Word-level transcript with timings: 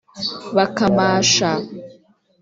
bakamasha 0.55 1.51